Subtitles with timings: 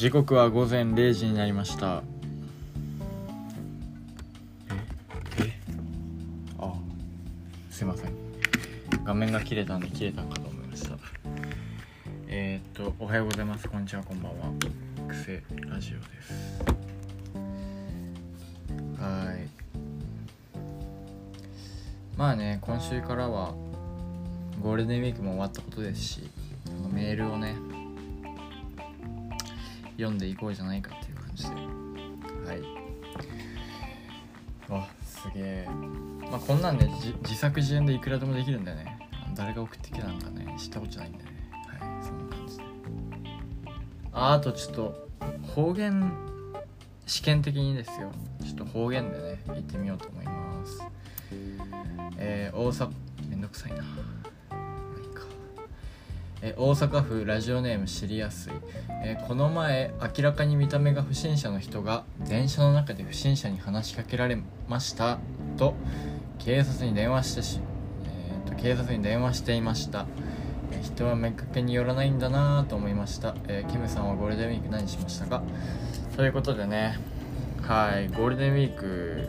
[0.00, 2.02] 時刻は午前0時になりました。
[5.38, 5.44] え？
[5.44, 5.52] え？
[6.58, 6.72] あ
[7.70, 8.12] すいません。
[9.04, 10.96] 画面が切れたんで切れたかと思いました。
[12.28, 13.68] えー、っとおはようございます。
[13.68, 14.02] こんにちは。
[14.02, 14.50] こんばんは。
[15.06, 16.64] 癖ラジオです。
[18.98, 19.48] はい。
[22.16, 23.52] まあね今週からは
[24.62, 26.22] ゴールデンウィークも終わったことですし
[26.90, 27.54] メールをね
[30.00, 31.50] 読んでいこうじゃないかっていう感じで。
[31.54, 31.60] は
[32.54, 32.62] い。
[34.72, 35.68] わすげえ。
[36.30, 36.90] まあこんなんね
[37.22, 38.98] 自作自演でいくらでもできるんだよね。
[39.34, 41.24] 誰が送ってきたのかね知ったことないんでね。
[41.66, 42.64] はいそんな感じで。
[44.12, 45.08] ああとちょっと
[45.54, 46.12] 方言
[47.06, 48.12] 試験的にですよ。
[48.42, 50.82] ちょっと方言でね行ってみようと思います。
[52.16, 52.90] えー、大阪
[53.28, 53.84] めんどくさいな
[56.42, 58.52] え大阪府ラジオネーム知りやすい、
[59.02, 65.18] えこの前明らかに見た目が不審者の人が電車の中で不審者に話しかけられました
[65.58, 65.74] と
[66.38, 67.60] 警察に電話してし、
[68.06, 70.06] えーと、警察に電話していました、
[70.72, 75.42] え人はめかけによらないんだなと思いました、えー、キムさんはゴールデンウィーク何しましたか？
[76.16, 76.98] ということでね。
[77.62, 79.28] はいゴールデンウィーク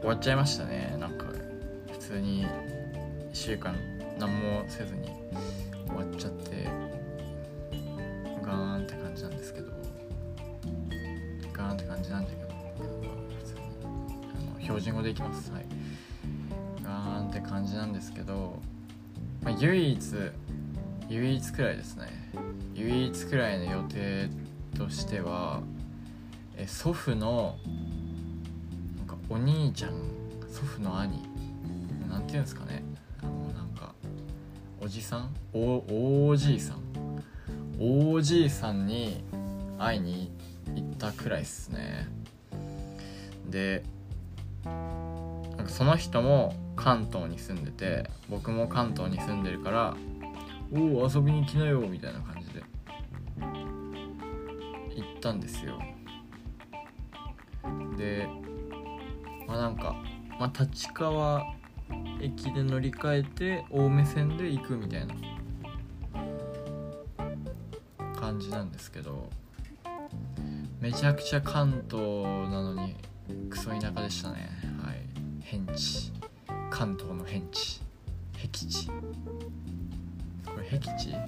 [0.00, 0.96] 終わっちゃいましたね。
[1.00, 1.24] なんか
[1.90, 2.48] 普通に1
[3.32, 3.74] 週間
[4.18, 5.13] 何もせずに。
[6.04, 6.68] わっちゃって
[8.42, 9.72] ガーンって感じなんですけど
[11.52, 12.48] ガーンって感じなんだけど
[13.38, 13.60] 普通に。
[13.82, 15.52] あの標準語でいきます。
[15.52, 15.66] はい。
[16.82, 18.60] ガーンって感じなんですけど、
[19.42, 20.00] まあ、唯一
[21.08, 22.08] 唯一くらいですね。
[22.74, 24.28] 唯一くらいの予定
[24.76, 25.62] としては
[26.56, 27.56] え祖父の
[28.98, 29.92] なんかお兄ちゃん
[30.48, 31.22] 祖父の兄
[32.08, 32.82] なんていうんですかね。
[34.84, 35.34] おじさん？
[35.54, 36.82] おおじいさん？
[37.80, 39.24] おじいさんに
[39.78, 40.30] 会いに
[40.74, 42.06] 行ったくらいっすね。
[43.48, 43.82] で
[44.66, 49.96] なんかその人も関東に住んでて僕も関東に住んでるから
[50.70, 52.62] 「おお遊びに来なよ」みたいな感じで
[54.96, 55.78] 行ったんですよ。
[57.96, 58.28] で
[59.48, 59.96] まあなんか、
[60.38, 61.53] まあ、立川
[62.24, 65.14] 駅で乗り換えて青梅線で行くみたいな。
[68.18, 69.28] 感じなんですけど。
[70.80, 72.02] めちゃくちゃ関東
[72.50, 72.96] なのに
[73.50, 74.48] クソ田舎でしたね。
[74.82, 75.02] はい。
[75.40, 76.12] 変地。
[76.70, 77.82] 関東の変地。
[78.32, 78.88] 僻地。
[78.88, 78.94] こ
[80.56, 81.10] れ僻地？
[81.10, 81.20] ちょっ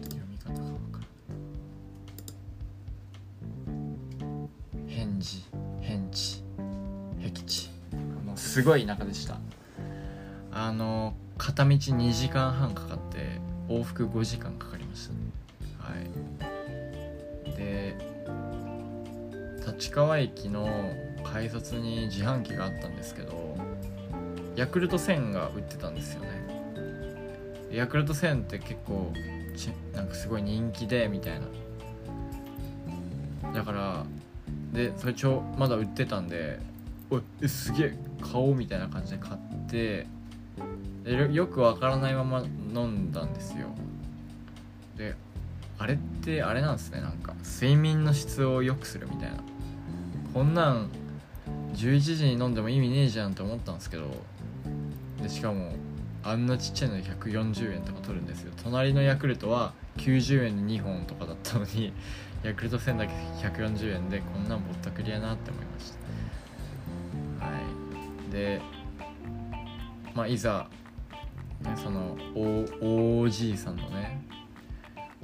[0.00, 1.06] と読み方が分かる
[4.86, 5.63] 返事変地。
[8.54, 9.36] すごい田舎でした。
[10.52, 15.18] あの片道2時間半かかって往復5時間かかりましたね。
[15.80, 15.90] は
[17.50, 17.56] い。
[17.56, 17.96] で
[19.66, 20.68] 立川駅の
[21.24, 23.56] 改札に自販機があったんですけど
[24.54, 26.28] ヤクルト1000が売ってたんですよね。
[27.72, 29.12] ヤクルト1000って結構
[29.96, 31.46] なんかすごい人気でみたいな。
[33.52, 34.04] だから
[34.72, 36.60] でそれちょまだ売ってたんで
[37.16, 40.06] おいすげえ買おうみたいな感じで買って
[41.32, 42.40] よくわからないまま
[42.74, 43.66] 飲んだんですよ。
[44.96, 45.14] で
[45.78, 47.00] あれってあれなんですね。
[47.00, 49.36] なんか睡眠の質を良くするみたいな。
[50.32, 50.88] こんなん
[51.74, 54.04] 11時に飲んでも意味ねえじゃんって思ったんですけど
[55.22, 55.72] でしかも
[56.22, 58.52] あんなちっちゃいので140円とか取るんですよ。
[58.62, 61.92] 隣のヤクルトは90円で2本とかだったのに
[62.42, 63.12] ヤクルト1000だけ
[63.46, 66.03] 140円でこんなんぼったくりやなって思いました。
[68.34, 68.60] で
[70.12, 70.68] まあいざ、
[71.62, 74.26] ね、そのおおじいさんのね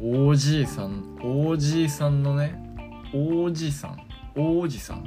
[0.00, 2.56] おじいさんおじいさんのね
[3.12, 3.98] おじさん
[4.36, 5.04] おじさん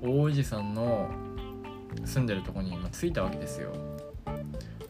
[0.00, 1.10] おじさんの
[2.04, 3.72] 住んでるとこに今着いたわけですよ。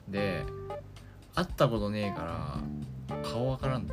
[0.06, 0.44] で
[1.34, 2.60] 会ったことねえか
[3.14, 3.86] ら顔わからん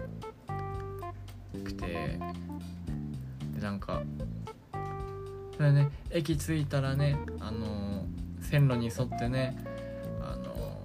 [1.64, 2.20] くてで
[3.62, 4.04] なんか
[5.56, 7.95] それね駅着いたらねあのー
[8.46, 9.58] 線路に沿ってね
[10.22, 10.82] あの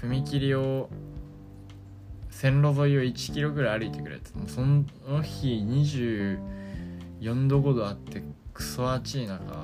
[0.00, 0.88] 踏切を
[2.30, 4.84] 線路沿いを1キロぐらい歩いてくれってその
[5.22, 8.22] 日24度5度あって
[8.52, 9.60] クソ暑い中な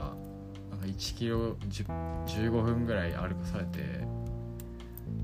[0.77, 3.79] んか1キロ15分ぐらい歩かされて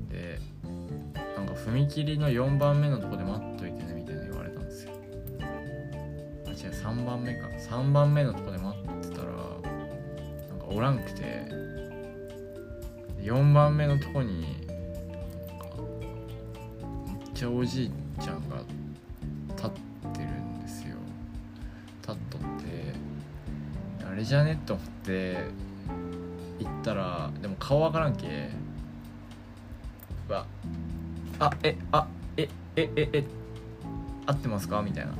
[0.09, 0.39] で
[1.37, 4.91] なんか踏切の4番目のとこで待っといてねみたいな言われたんですよ。
[5.41, 5.45] あ
[6.49, 7.47] 違う3番目か。
[7.47, 8.74] 3番目のとこで待
[10.75, 11.45] おらんくて
[13.21, 14.47] 4番目のとこにめ
[17.13, 17.91] っちゃおじい
[18.21, 18.57] ちゃんが
[19.55, 19.69] 立っ
[20.11, 20.97] てるんですよ。
[22.01, 22.45] 立っとって
[24.05, 24.59] あれじゃね？
[24.65, 25.37] と思って
[26.59, 28.49] 行ったらでも顔わからんけ
[30.27, 30.45] わ
[31.39, 32.05] あえあ
[32.35, 33.23] ええええ
[34.25, 34.81] 合ってますか？
[34.81, 35.13] みたいな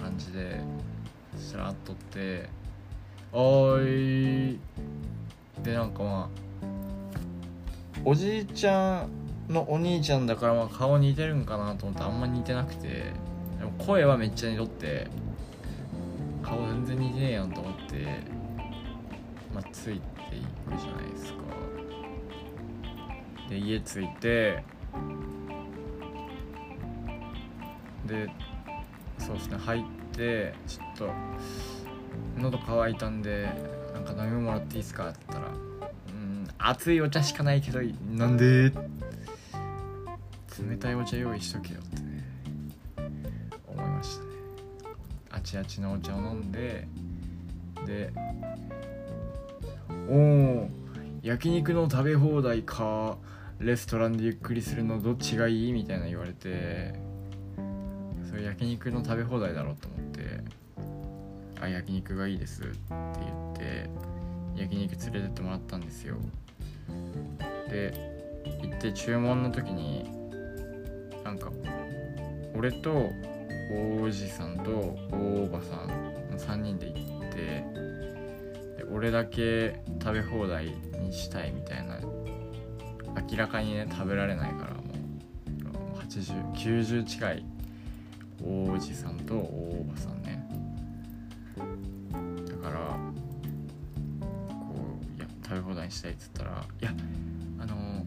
[0.00, 0.60] 感じで
[1.36, 2.48] そしたら会っとって
[3.38, 4.58] おい」
[5.62, 6.68] でなんかまあ
[8.02, 9.06] おじいちゃ
[9.48, 13.12] んのお兄ちゃんだからまあ顔似てるんかなと思ってあんま似てなくて
[13.58, 15.08] でも声はめっちゃ似とって
[16.42, 18.06] 顔全然似てねえやんと思って
[19.54, 20.00] まあつい
[20.30, 21.38] ていくじゃないですか。
[23.50, 24.64] で家着いて
[28.06, 28.30] で
[29.18, 29.82] そうですね入っ
[30.12, 31.10] てちょっと
[32.38, 33.48] 喉乾いたんで
[33.94, 35.52] なんか飲み物もらっていいですかって言ったら
[36.08, 37.80] 「うん熱いお茶しかないけど
[38.14, 38.72] なんで?」
[40.68, 42.24] 冷たいお茶用意しとけよってね
[43.66, 44.30] 思いましたね
[45.30, 46.88] あちあちのお茶を飲んで
[47.86, 48.10] で
[50.08, 50.70] 「おお
[51.22, 53.18] 焼肉の食べ放題か
[53.58, 56.94] レストランでゆっくりするのどっちがいい?」みたいな言われて
[58.30, 60.05] それ焼肉の食べ放題だろうと思って
[61.60, 63.90] 「あ焼肉がいいです」って言って
[64.56, 66.16] 焼肉連れてってもらったんですよ。
[67.68, 67.92] で
[68.62, 70.08] 行って注文の時に
[71.24, 71.50] なんか
[72.54, 73.10] 俺と
[73.70, 74.70] 大おじさんと
[75.10, 75.88] 大おばさん
[76.30, 77.36] の3人で行って
[78.78, 80.66] で俺だけ食べ放題
[81.00, 81.98] にしたいみたいな
[83.30, 84.82] 明らかにね食べられないからも
[85.94, 87.44] う8090近い
[88.42, 89.38] 大おじさんと大
[89.80, 90.15] おばさん
[95.86, 96.92] 題にしたいっつったら「いや
[97.60, 98.04] あの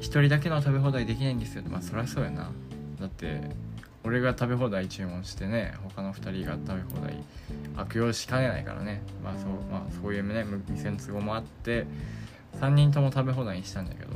[0.00, 2.50] 一人だけの食べ放題できないんですよ」まあそりゃそうやな。
[3.00, 3.40] だって
[4.02, 7.16] 俺が食べ放題注文してね他の2人が食べ放題
[7.76, 9.02] 悪用しかねないからね。
[9.22, 11.86] まあそう,、まあ、そういうね店の都合もあって
[12.60, 14.10] 3人とも食べ放題にしたんだけど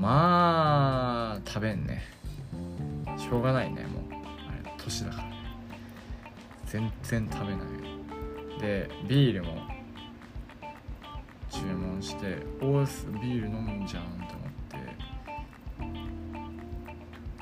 [0.00, 2.02] まあ食べんね。
[3.18, 4.14] しょうがないねもう。
[4.48, 5.24] あれ年だから。
[6.66, 7.72] 全然食べない。
[8.60, 9.71] でビールも
[12.02, 14.76] 注文して「おーすビール飲むんじゃん」と思って。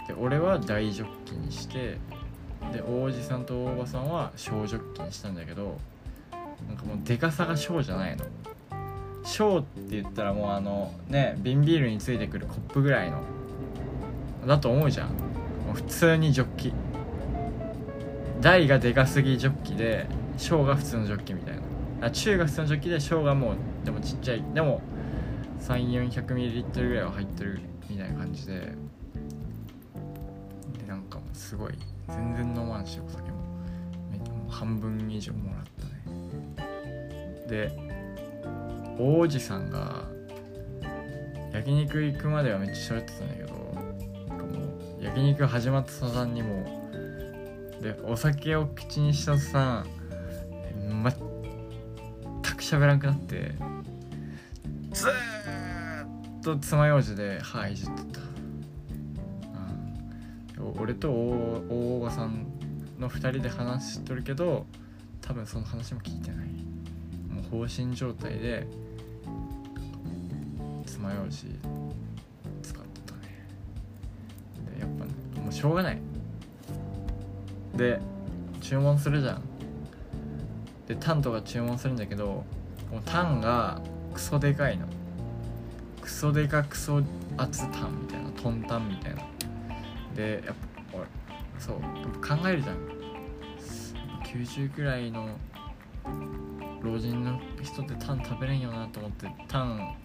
[0.07, 1.99] で俺は大ジョッキにして
[2.73, 5.79] で王子さんと大場さんは小ジョッキにしたんだけど
[6.69, 8.25] なんかもうでかさが小じゃないの。
[9.23, 13.23] 小って言ったらもうあのね瓶ビールについてくるコップぐらいの
[14.47, 15.09] だと思うじゃん。
[15.09, 15.15] も
[15.73, 16.73] う普通にジョッキ。
[18.41, 20.07] 大がでかすぎジョッキで
[20.39, 21.60] 小が普通のジョッキみたいな。
[22.01, 24.81] あ中が普通のジョッキで小がもうでもちっちゃいでも
[25.61, 28.73] 3400ml ぐらいは入ってるみたいな感じでで
[30.87, 31.75] なんかもうすごい
[32.09, 33.41] 全然飲まんしお酒も。
[34.51, 37.47] 半分以上もらったね。
[37.49, 37.73] で
[38.99, 40.05] 王子さんが
[41.53, 43.55] 焼肉行くまではめっちゃ喋ってたんだけど
[44.29, 44.51] なんかも
[45.01, 46.65] う焼肉始まった途端にも
[47.81, 49.89] でお酒を口にした途端
[50.79, 51.03] 全
[52.71, 53.55] 喋らなくなって
[54.93, 58.21] ずーっと爪楊枝で歯いじってた、
[60.61, 62.47] うん、俺と大大おばさん
[63.01, 64.67] の2人で話しとるけど
[65.21, 66.47] 多分その話も聞いてない。
[67.29, 68.67] もう放心状態で
[70.87, 71.31] 爪楊枝
[72.63, 73.47] 使ってたね。
[74.75, 75.99] でやっぱ、もうしょうがない。
[77.77, 78.01] で
[78.61, 79.43] 注文するじゃん。
[80.89, 82.45] でタンとか注文するんだけど
[82.91, 83.81] もうタンが
[84.13, 84.87] クソでかいの。
[86.01, 87.03] クソでかクソ
[87.37, 89.23] 厚タンみたいなトンタンみたいな。
[90.15, 90.55] でやっ
[90.93, 91.07] ぱ俺
[91.59, 91.77] そう
[92.21, 92.77] 考えるじゃん。
[94.25, 95.37] 90くらいの
[96.83, 99.97] 老人の人ってタン食べれんよなと思ってタン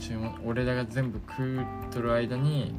[0.00, 2.74] 注文俺らが全部食うとる間に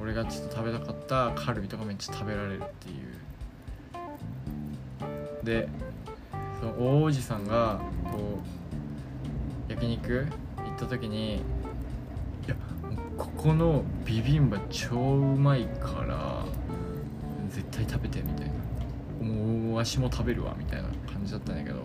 [0.00, 2.92] 俺がちょっと食べたかったカルビとかめっちゃ食べられるってい
[5.42, 5.44] う。
[5.44, 5.68] で
[6.60, 8.38] その大おじさんがこ
[9.68, 11.36] う焼肉行った時に
[12.46, 12.54] 「いや
[13.16, 16.44] ここのビビンバ超うまいから
[17.50, 18.52] 絶対食べて」みたいな
[19.26, 21.76] 「もうわしも食べるわ」みたいな感じだったんだけど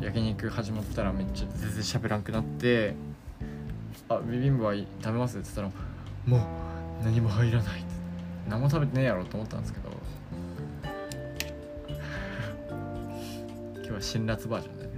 [0.00, 2.94] 焼肉始まったらめっちゃ全然喋らんくなって
[4.08, 5.82] 「あビビンバ食べます?」って言ったら
[6.26, 7.92] 「もう何も入らない」って
[8.48, 9.90] 何も食べてねえやろと思ったんですけど
[13.82, 14.92] 今日は辛辣バージョンでね。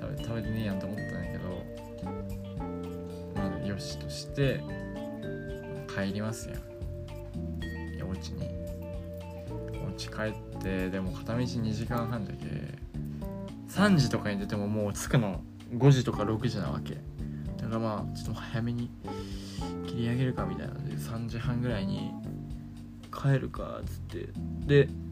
[0.00, 1.64] 食べ食べてねえやんと思ったんだけど
[3.34, 4.60] まあよしとして
[5.88, 6.58] 帰りますやん。
[7.94, 8.48] いやお家に。
[9.88, 10.14] おち帰
[10.58, 12.44] ってでも片道2時間半だけ
[13.68, 15.40] 3時とかに出てももう着くの
[15.74, 16.94] 5時とか6時なわけ。
[17.56, 18.90] だからまあちょっと早めに
[19.86, 22.12] 切り上げるかみたいなので3時半ぐらいに
[23.10, 24.28] 帰るかっつって。
[24.66, 24.88] で「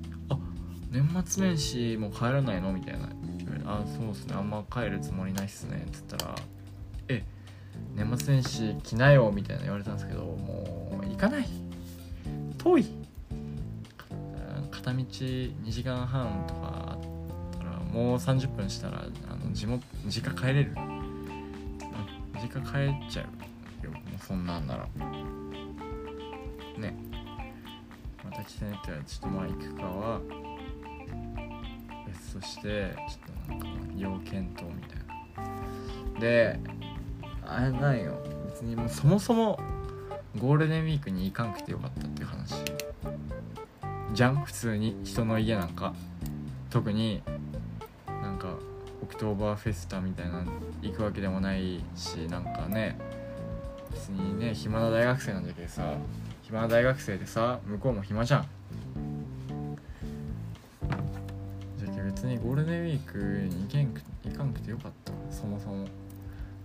[0.95, 3.09] 年末年始もう帰らないの?」みたいな
[3.67, 4.35] 「あそうっすね。
[4.35, 6.35] あんま帰るつもりないっすね」っつったら
[7.09, 7.25] 「え
[7.97, 11.49] 年末年始来なよ」みたいな言われたんですけどもう行かない。
[12.59, 12.87] 遠い。
[14.71, 20.75] 片道2時間半とかあったらもう30分したらあの地元実家帰れる。
[22.35, 23.27] 実家帰っちゃ
[23.83, 23.93] うよ。
[23.93, 24.87] もうそんなんなら。
[26.79, 26.95] ね。
[28.23, 30.21] また来てねって言われてちょっとまあ行くかは
[32.35, 34.99] 別としてちょっとなんか要検討みたい
[36.15, 36.21] な。
[36.21, 36.59] で
[37.47, 38.15] あれなんよ。
[38.47, 39.59] 別にもうそもそも
[40.39, 42.55] ゴールデンウィークに行かんくてよかったっていう話。
[44.13, 44.37] じゃん？
[44.45, 45.01] 普通に。
[45.05, 45.95] 人の家なんか。
[46.71, 47.23] 特に
[48.07, 48.49] なんか
[49.01, 50.45] オクトーバーフェスタみたいな
[50.83, 52.99] 行くわけでもないしなんかね。
[53.93, 55.95] 別にね暇な大学生なんだけどさ。
[56.43, 58.47] 暇な大学生でさ向こうも暇じゃん。
[62.25, 65.13] にゴールデンウィークに行けんく行かんくてよかった。
[65.31, 65.87] そもそも。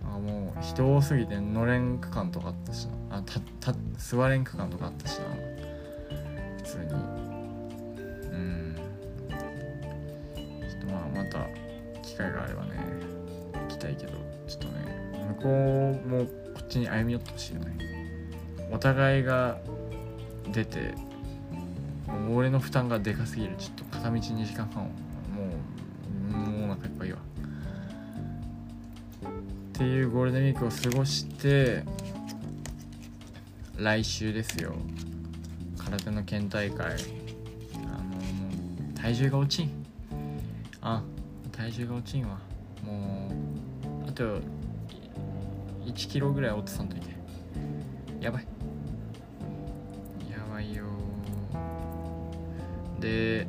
[0.02, 3.18] あもう人多すぎて乗れん区間とかあったしな。
[3.18, 3.38] あた
[3.72, 5.24] た座れん区間とかあったしな。
[6.56, 6.84] 普通に。
[6.84, 8.76] うん。
[9.28, 11.46] ちょっとまあまた
[12.02, 12.70] 機会があればね
[13.54, 14.12] 行きたいけど。
[14.48, 14.72] ちょっとね
[15.38, 15.48] 向こ
[16.04, 17.76] うもこっちに歩み寄ってほしいよね。
[18.72, 19.58] お互いが
[20.52, 20.94] 出て
[22.06, 23.54] もう俺の負担がでかすぎる。
[23.58, 24.90] ちょっと片道2時間半も
[29.80, 31.84] っていうゴールデンウィークを過ごして
[33.78, 34.74] 来週ですよ。
[35.78, 36.86] 空手の県大会。
[36.86, 38.50] あのも
[38.94, 39.70] う体重が落ちん。
[40.82, 41.02] あ
[41.50, 42.38] 体重が落ちんわ。
[42.84, 43.30] も
[44.06, 44.40] うあと
[45.86, 47.06] 1キロぐらい落とさんといて。
[48.20, 48.46] やばい。
[50.30, 50.84] やばいよ。
[53.00, 53.46] で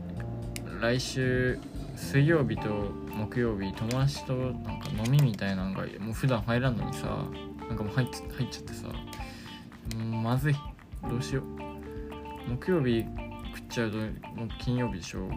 [0.80, 1.60] 来週
[1.98, 2.70] 水曜日と
[3.14, 7.26] 木曜日友達となんか飲みみたいなのがもう普段入らんのにさ
[7.68, 8.08] なんかもう入っ
[8.38, 10.56] 入っちゃってさもうまずい。
[11.10, 11.46] どうしよう。
[12.50, 13.06] 木曜日
[13.56, 14.08] 食っちゃうともう
[14.60, 15.30] 金曜日でしょ。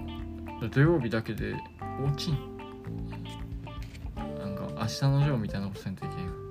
[0.70, 1.54] 土曜日だけで
[2.04, 2.38] 落ちん。
[4.38, 6.44] なんか明日のジョーみたいなことせんといけん。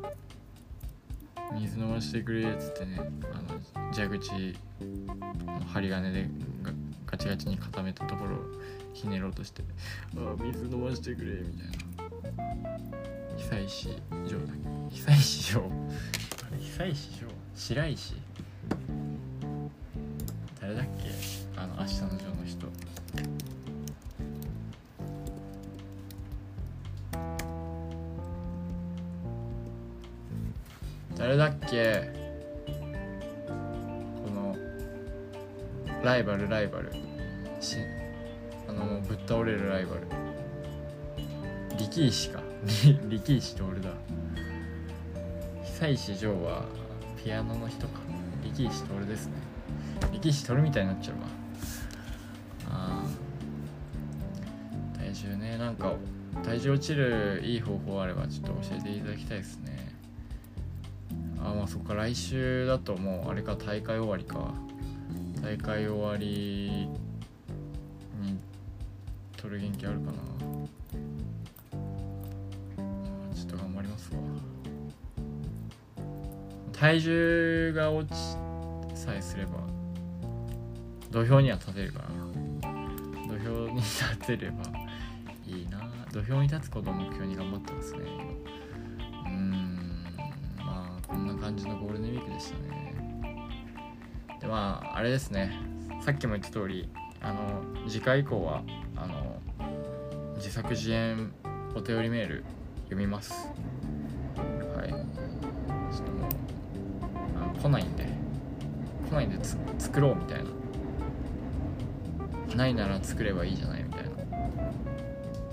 [1.60, 3.00] 水飲ましてくれっつってね
[3.32, 4.32] あの蛇口
[5.06, 6.28] の針金で
[6.64, 6.72] ガ
[7.06, 8.40] ガチガチに固めたところを
[8.94, 9.62] ひねろうとして
[10.18, 11.68] 「ああ水飲ましてくれ」みたい
[11.98, 12.03] な。
[13.50, 13.90] 久石
[14.26, 14.56] 城だっ
[14.90, 14.96] け？
[14.96, 15.62] 久石城。
[15.62, 15.64] あ
[16.52, 17.28] れ久石城。
[17.56, 18.16] 白石。
[20.62, 21.10] 誰だっけ？
[21.58, 22.68] あの明日の城の人。
[31.18, 32.14] 誰だっけ？
[34.24, 34.56] この
[36.02, 36.92] ライバルライバル。
[37.60, 37.78] し
[38.68, 40.02] あのぶっ倒れるライバル。
[41.78, 42.43] 力石か
[43.10, 43.90] 力石と俺だ。
[45.66, 46.66] 久石譲は
[47.22, 48.00] ピアノの人か。
[48.44, 49.34] 力石と俺ですね。
[50.12, 51.28] 力石取るみたいになっちゃうわ。
[52.70, 53.04] あ
[54.98, 55.58] 体重ね。
[55.58, 55.94] なんか
[56.44, 59.94] 体重落ちるいい方法あればちょっと教えていただきたいですね。
[61.40, 61.94] あーまあそっか。
[61.94, 64.54] 来週だともうあれか大会終わりか。
[65.42, 66.88] 大会終わり
[68.22, 68.40] に
[69.36, 70.18] 取る元気あるかな。
[76.84, 78.14] 体重が落ち
[78.94, 79.52] さえすれば
[81.12, 82.10] 土俵には立てるから
[83.26, 84.64] 土俵に立てれば
[85.48, 85.80] いいな。
[86.12, 88.00] 土俵に立つことを目標に頑張ってますね。
[88.02, 90.04] うーん。
[90.58, 93.50] まあこんな感じのゴールデンウィークでしたね。
[94.42, 95.58] でまああれですね。
[96.02, 96.90] さっきも言った通り
[97.22, 98.62] あの次回以降は
[98.98, 99.40] あの
[100.36, 101.32] 自作自演
[101.78, 102.44] お便りメール
[102.90, 103.48] 読みます。
[107.64, 108.06] 来ないんで。
[109.10, 109.38] 来ないんで
[109.80, 110.50] 作ろうみたいな。
[112.58, 114.10] ないなら作ればいいじゃないみたいな。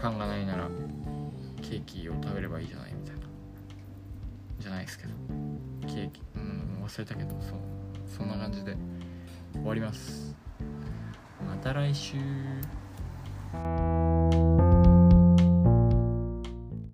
[0.03, 0.69] パンがないなら
[1.63, 3.21] ケーキを食べればいいじゃないみたいな。
[4.59, 5.13] じゃないですけど。
[5.87, 7.59] ケーキうん忘れたけどそう。
[8.09, 8.77] そんな感じで
[9.53, 10.35] 終わります。
[11.47, 12.17] また来週。